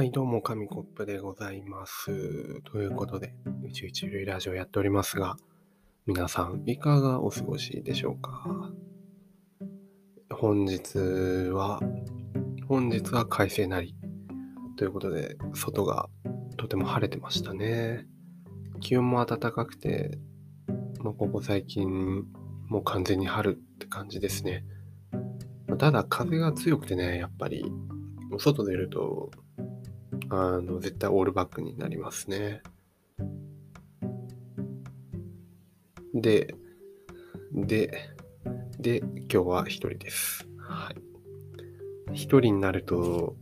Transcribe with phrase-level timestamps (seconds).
[0.00, 2.62] はい、どうも、紙コップでございます。
[2.62, 5.36] ということで、宇宙一塁ラジオやっておりますが、
[6.06, 8.72] 皆さん、いかがお過ごしでしょうか？
[10.30, 10.96] 本日
[11.50, 11.80] は、
[12.66, 13.94] 本日は快晴なり。
[14.78, 16.08] ということで、外が
[16.56, 18.06] とても晴れてましたね。
[18.80, 20.18] 気温も暖かくて、
[21.04, 22.24] まあ、ここ最近、
[22.68, 24.64] もう完全に春って感じですね。
[25.76, 27.70] ただ、風が強くてね、やっぱり、
[28.38, 29.30] 外出ると
[30.30, 32.62] あの、絶対オールバックになりますね。
[36.14, 36.54] で、
[37.52, 38.08] で、
[38.78, 40.46] で、今日は一人です。
[40.58, 40.96] はい。
[42.12, 43.36] 一人になると、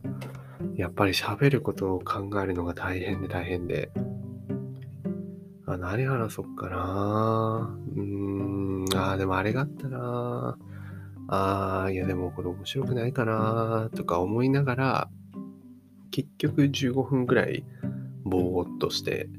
[0.75, 3.91] やっぱり喋ることを考えるのが大変で大変で、
[5.67, 10.57] あ、何話そっかなうーん、あでもあれがあったな
[11.27, 15.09] ああ、いやでもこれ面白くないかなとか思いながら、
[16.11, 17.63] 結局15分ぐらい
[18.23, 19.29] ぼーっとして、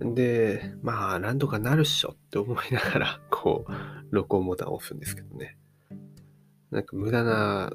[0.00, 3.72] で、まあ、なんとかなるっしょって思いながら、 こう、
[4.10, 5.58] 録音ボタンを押すんですけどね。
[6.70, 7.72] なんか無駄な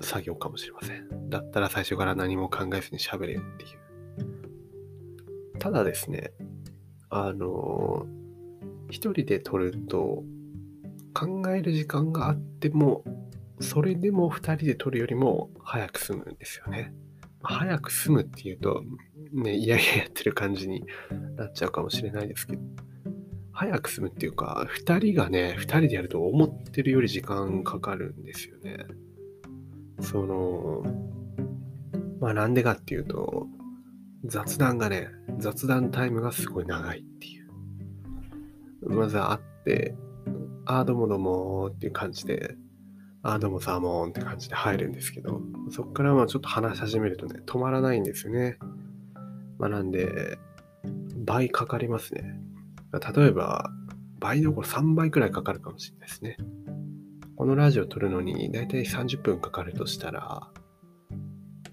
[0.00, 1.28] 作業かもしれません。
[1.28, 5.58] だったら最初から何も考えずに喋れよっていう。
[5.58, 6.32] ただですね、
[7.10, 8.06] あの、
[8.88, 10.24] 一人で撮ると、
[11.14, 13.04] 考える時間があっても、
[13.60, 16.92] それでも二人で撮るよりも早く済むんですよね。
[17.42, 18.82] 早く済むっていうと、
[19.32, 20.84] ね、いやいややってる感じに
[21.36, 22.62] なっちゃうかもしれないですけど、
[23.52, 28.78] 早く済むっていうか、2人がね、2人でやると思ってるより時間かかるんですよね。
[30.00, 30.82] その、
[32.20, 33.46] まあなんでかっていうと、
[34.24, 38.90] 雑談がね、雑談タイムがすごい長いっていう。
[38.90, 39.94] まず会って、
[40.64, 42.56] ああ、どうもどうもっていう感じで
[43.24, 48.58] あ、どうもサーモンって感じで入るんですけど、そこからまあちょっと話し始めるとね、止まらないんですよね。
[49.58, 50.38] まあなんで、
[51.24, 52.40] 倍かかりますね。
[53.14, 53.70] 例えば、
[54.18, 56.36] 倍どころ3倍くらいかかるかもしれないですね。
[57.36, 60.48] このラジオ撮るのにだいたい30分かかるとしたら、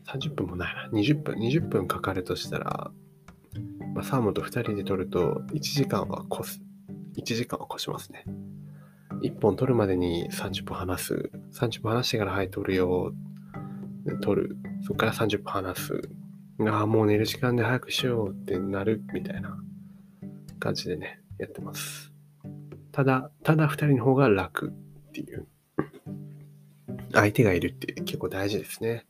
[0.06, 2.92] 30分もないな、20分、20分かかるとしたら、
[3.96, 6.62] まあ、サーモンと2人で撮ると1時間は越す。
[7.18, 8.24] 1時間は越しますね。
[9.22, 11.32] 1本撮るまでに30分話す。
[11.54, 13.14] 30分話してからはい、撮るよ。
[14.22, 14.58] 撮る。
[14.82, 16.10] そっから30分話す。
[16.68, 19.58] ああ、もう寝る時間で早くしようってなるみたいな
[20.60, 22.12] 感じでね、やってます。
[22.92, 25.48] ただ、ただ2人の方が楽っていう。
[27.14, 29.06] 相手がいるって結構大事ですね。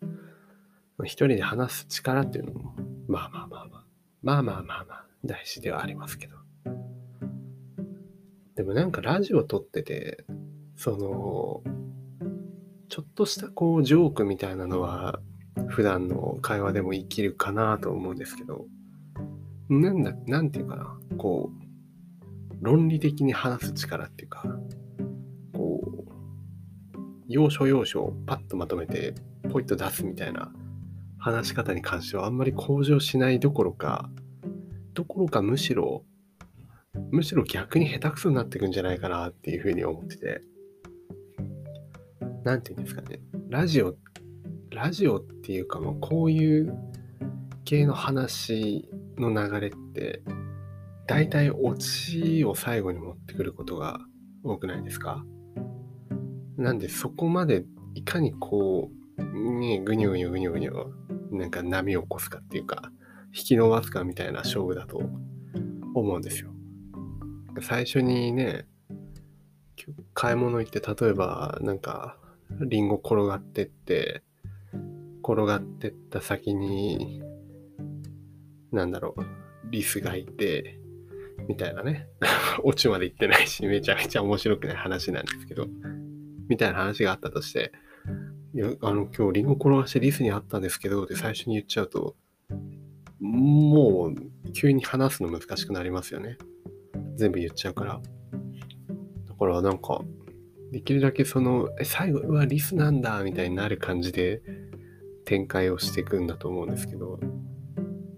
[1.04, 2.76] 一人で話す力っていうのも、
[3.08, 3.84] まあまあまあまあ、
[4.22, 6.38] まあまあまあまあ、大事ではありますけど。
[8.60, 10.26] でもなんかラジオ撮ってて、
[10.76, 11.64] その、
[12.90, 15.22] ちょっとしたこうジョークみたいなのは
[15.70, 18.66] 普段の会話でも生きるかなと思うんですけど、
[19.70, 24.44] なんだ、なんていうかな、こう、論理的に話す力っていうか、
[25.54, 26.98] こう、
[27.30, 29.16] 要所要所をパッとまとめて、
[29.50, 30.52] ポイッと出すみたいな
[31.18, 34.10] 話し方に関してはあんまり向上しないどころか、
[34.96, 36.04] どころかむしろ
[37.12, 40.42] むしろ逆に下手くそになっていくんじゃないかなっていうふうに思ってて、
[42.44, 43.96] なんていうんですかね、ラジオ、
[44.72, 46.74] ラジオっていうかもうこういう
[47.66, 50.22] 系の話の流れって、
[51.08, 54.00] 大体オチを最後に持ってくることが
[54.44, 55.26] 多くないですか。
[56.58, 60.72] なんでそこまでいかにこう、ね、ぐにゅぐにゅぐにゅぐにゅ
[61.32, 62.92] なんか波を起こすかっていうか、
[63.36, 65.02] 引き伸ばすかみたいな勝負だと
[65.94, 66.52] 思うんですよ。
[67.62, 68.66] 最初にね、
[70.14, 72.18] 買い物行って、例えば、なんか、
[72.60, 74.24] リンゴ転がってって、
[75.24, 77.22] 転がってった先に、
[78.72, 79.24] なんだろう、
[79.72, 80.80] リスがいて、
[81.48, 82.08] みたいなね。
[82.64, 85.68] オチまで行ってないし、めちゃめちゃ面白くない話なんですけど、
[86.48, 87.72] みたいな話があったとして、
[88.54, 92.16] いや、あの、今日リンゴ転がしてリスに会ったんですけど、って最初に言っちゃうと、
[93.20, 96.38] もう、急に話すの難しくなりますよね。
[97.20, 98.02] 全部言っちゃうから。
[99.28, 100.02] だからなんか、
[100.72, 104.42] できるだけその、え、最後はリスなんだみたいになる感じで
[105.26, 107.20] 展開をしていくんだと思うんですけど、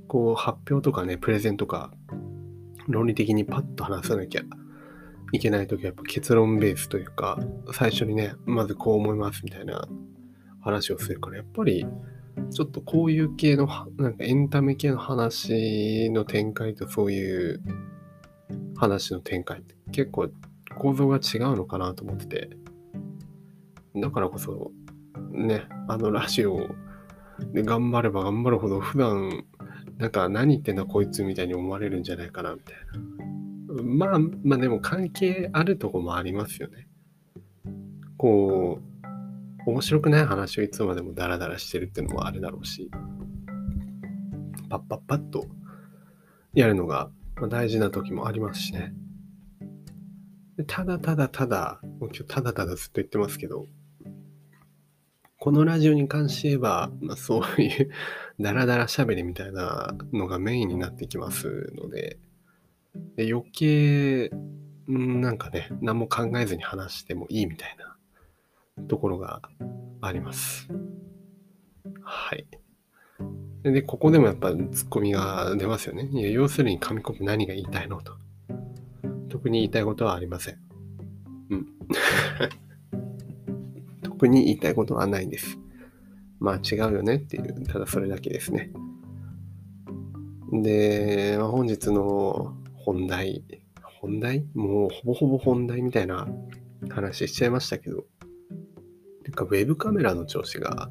[0.07, 1.93] こう発表とかね、プレゼンとか、
[2.87, 4.41] 論理的にパッと話さなきゃ
[5.31, 7.39] いけないときはやっぱ結論ベースというか、
[7.73, 9.87] 最初にね、まずこう思いますみたいな
[10.61, 11.85] 話をするから、やっぱり
[12.49, 13.67] ちょっとこういう系の、
[13.97, 17.61] なんかエンタメ系の話の展開とそういう
[18.75, 20.29] 話の展開って結構
[20.77, 22.49] 構造が違うのかなと思ってて、
[23.95, 24.71] だからこそ、
[25.31, 26.69] ね、あのラジオ
[27.53, 29.43] で、頑張れば頑張るほど普段、
[29.97, 32.75] なんか何言ってんだこいつみたいに思われるんじゃないかなみたい
[33.77, 33.83] な。
[33.83, 36.87] まあ、まあでも関係あるとこもありますよね。
[38.17, 38.79] こ
[39.65, 42.89] う、面白くない話をいつまでもダラダラしてるっていうのもあるだろうし、
[44.69, 45.45] パッパッパッと
[46.53, 47.09] やるのが
[47.41, 48.93] ま大事な時もありますしね。
[50.67, 53.65] ただただただ、もう今日ただただずっと言ってますけど、
[55.39, 57.89] このラジオに関して言えば、まあ、そういう
[58.39, 62.19] ダラダラ喋りみたいなのがメインになってきますので、
[63.15, 64.29] で余計、
[64.87, 67.75] なんかね、何も考えずに話してもいいみたい
[68.77, 69.41] なところが
[70.01, 70.67] あります。
[72.03, 72.45] はい。
[73.63, 76.09] で、ここでもやっぱツッコミが出ますよね。
[76.11, 78.13] いや要するに紙コップ何が言いたいのと。
[79.29, 80.57] 特に言いたいことはありません。
[81.51, 81.67] うん。
[84.03, 85.57] 特に言いたいことはないです。
[86.39, 88.71] まあ違うよねっていう、ただそれだけですね。
[90.51, 93.43] で、まあ、本日の本題、
[94.01, 94.45] 本題？
[94.53, 96.27] もうほぼほぼ本題みたいな
[96.89, 98.05] 話しちゃいましたけど、
[99.23, 100.89] なんかウェブカメラの調子が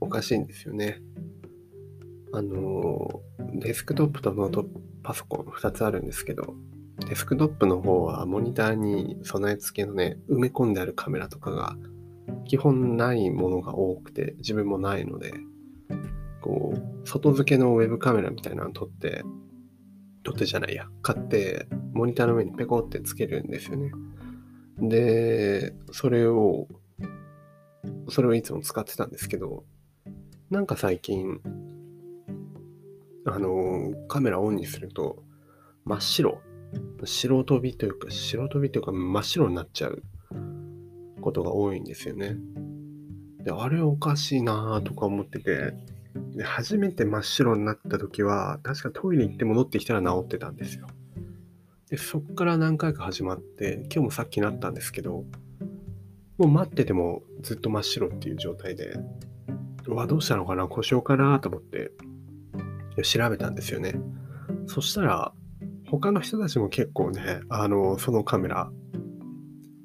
[0.00, 1.00] おかしいんですよね。
[2.34, 3.22] あの、
[3.54, 4.66] デスクトップとノート
[5.04, 6.54] パソコン2つあるんですけど、
[7.08, 11.76] デスクトップの方はモニターに備え付けのね、埋め込んであるカメラとかが
[12.44, 15.32] 基本ないものが多くて、自分もないので、
[16.40, 19.22] こう、外付けのウェブカメラみたいなの撮って、
[20.24, 23.92] 撮ってじゃないや、買って、モニターの上にペコってつけるんですよね。
[24.80, 26.66] で、それを、
[28.08, 29.64] それをいつも使ってたんですけど、
[30.50, 31.40] なんか最近、
[33.26, 35.22] あの、カメラオンにすると、
[35.84, 36.40] 真っ白
[37.04, 40.02] 白飛びというか、白飛びというか真っ白になっちゃう
[41.20, 42.36] ことが多いんですよね。
[43.42, 45.74] で、あれおかしいなとか思ってて、
[46.36, 50.86] で初めて真っ白になった時は、確かトイレ行って戻ってきたら治ってたんですよ。
[51.90, 55.24] で、そっから何回か始まって、今日もさっきなったんですけど、
[56.38, 58.96] もう待っててもずっと真っ白っていう状態で、
[59.86, 61.92] うわ、どうしたのかな故障かなと思って
[63.02, 63.94] 調べたんですよね。
[64.66, 65.32] そしたら、
[65.86, 68.70] 他の人たちも結構ね、あの、そのカメラ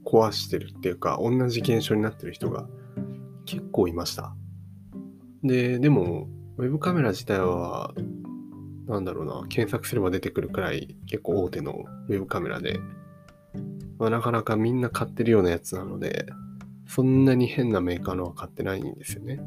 [0.05, 2.67] 壊してるっていうか、同じ現象になってる人が
[3.45, 4.35] 結構いました。
[5.43, 6.27] で、でも、
[6.57, 7.93] ウェブカメラ自体は、
[8.87, 12.79] なんだろうな、検索すれば出てくるくらい結構大手のウェブカメラで、
[13.97, 16.25] まあ、なかなかみんな買ってるようなやつなので、
[16.87, 19.39] そんなに変なメーカーのは買ってないんですよね。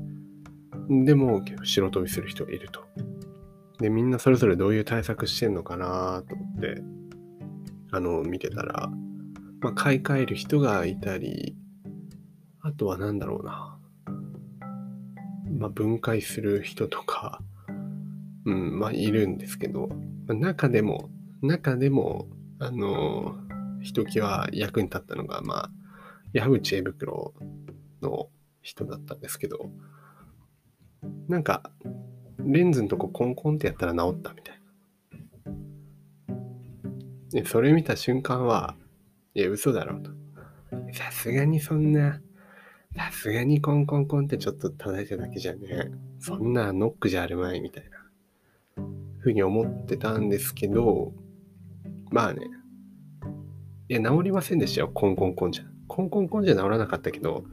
[1.05, 2.82] でも、白飛びする人がいると。
[3.82, 6.82] で、みんなそれぞれどういう対策してんのかなと思って、
[7.90, 8.88] あの、見てたら、
[9.61, 11.56] まあ、買い替える人がいたり、
[12.61, 13.79] あとは何だろうな。
[15.58, 17.43] まあ、分解する人とか、
[18.46, 19.88] うん、まあ、いるんですけど、
[20.26, 21.11] まあ、中でも、
[21.43, 22.28] 中でも、
[22.61, 23.37] あの、
[23.82, 25.70] ひときわ役に立ったのが、まあ、
[26.32, 27.35] ヤフー知恵袋
[28.00, 28.28] の
[28.62, 29.70] 人だったんですけど、
[31.28, 31.73] なんか、
[32.44, 34.62] レンズのとこコンコンってやったら治ったみたいな。
[37.30, 38.76] で、それ見た瞬間は、
[39.34, 40.10] いや、嘘だろうと。
[40.92, 42.20] さすがにそんな、
[42.94, 48.84] さすがにコンコンコンってちょっと叩いただけじゃね、そんなノックじゃあるまいみたいな、
[49.20, 51.12] ふうに思ってたんですけど、
[52.11, 52.46] まあね、
[53.88, 55.64] いや、治りませんでしたよ、コンコンコンじゃ。
[55.88, 57.44] コンコンコンじゃ治らなかったけど、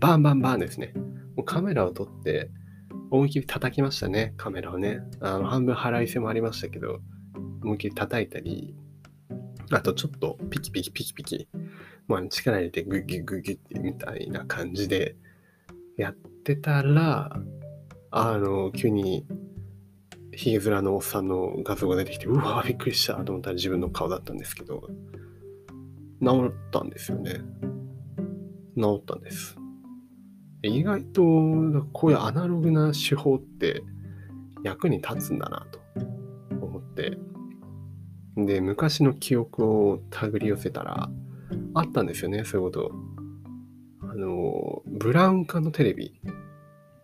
[0.00, 0.92] バンバンバンですね。
[1.36, 2.50] もうカメラを撮って、
[3.12, 5.02] 思いっきり叩きましたね、カメラをね。
[5.20, 7.00] あの半分払いせもありましたけど、
[7.62, 8.74] 思いっきり叩いたり、
[9.70, 11.48] あとちょっとピキピキピキピキ、
[12.08, 15.16] まあ、力入れてグギグギってみたいな感じで
[15.98, 17.38] やってたら、
[18.10, 19.26] あの、急に
[20.32, 24.88] ヒゲ面のおっさんの画像が出てきて、うわびっくりしたと思ったら自分の顔だったんですけど、
[26.22, 27.42] 治ったんですよね。
[28.74, 29.61] 治ったんです。
[30.62, 31.22] 意外と
[31.92, 33.82] こういうアナログな手法って
[34.62, 35.80] 役に立つんだなと
[36.64, 37.18] 思って。
[38.36, 41.10] で、昔の記憶を手繰り寄せたら、
[41.74, 42.92] あったんですよね、そういうこと。
[44.02, 46.20] あの、ブラウン管のテレビ、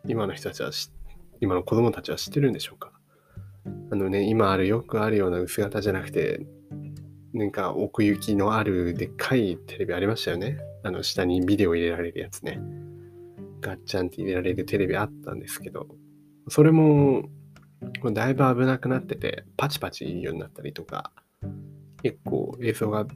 [0.06, 0.70] 今の人たちは
[1.40, 2.92] 今の子供たちは知ってるんでしょうか
[3.90, 6.46] あのね、今ある、よくあるような薄型じゃなくて、
[7.34, 10.58] なんか奥行きのあるでっかいテレビありましたよね。
[10.82, 12.60] あの下にビデオ入れられるやつね。
[13.60, 15.88] ガッチャンって入れられるテレビあったんですけど、
[16.48, 17.28] それも、
[18.12, 21.12] だいぶ危なくなってて、パチパチ言うようになったりとか、
[22.02, 23.06] 結構映像が、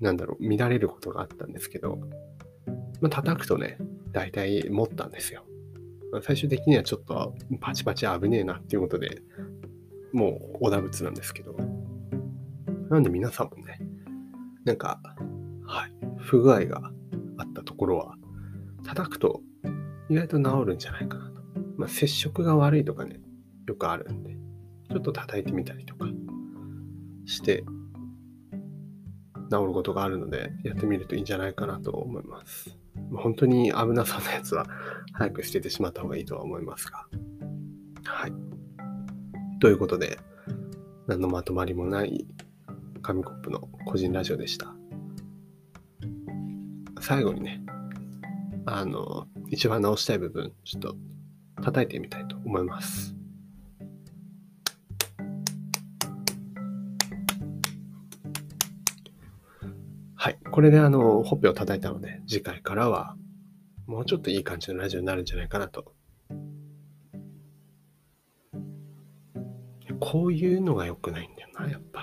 [0.00, 1.98] なんだろう、乱れることがあったんですけど、
[3.00, 3.78] まあ、叩くとね、
[4.12, 5.44] 大体持ったんですよ。
[6.22, 9.22] 最終的にはちょっとパチパチ危ねえなっていうことで
[10.12, 11.54] もうおだぶつなんですけど。
[12.88, 13.80] なんで皆さんもね、
[14.64, 15.00] なんか、
[15.64, 16.92] はい、不具合が
[17.36, 18.16] あったところは、
[18.86, 19.42] 叩くと
[20.08, 21.42] 意外と治るんじゃないかなと。
[21.76, 23.20] まあ、接触が悪いとかね、
[23.66, 24.36] よくあるんで、
[24.90, 26.06] ちょっと叩いてみたりとか
[27.24, 27.64] して、
[29.50, 32.78] 治ることがあるので、やってみるといいんじゃないかなと思います。
[33.14, 34.66] 本当に危なそうなやつは
[35.12, 37.06] 早く捨ててしまった方がいいとは思いますが。
[38.04, 38.32] はい。
[39.60, 40.18] ということで、
[41.06, 42.26] 何のまとまりもない
[43.02, 44.74] 紙コップの個人ラジオでした。
[47.00, 47.65] 最後にね、
[48.68, 50.96] あの、一番直したい部分、ちょっと
[51.62, 53.14] 叩いてみたいと思います。
[60.16, 60.38] はい。
[60.50, 63.16] これであの、ほっぺを叩いたので、次回からは、
[63.86, 65.94] もうちょっといい感じのラジオになるんじゃないかなと。
[70.00, 71.95] こういうのが良くないんだよな、やっぱ。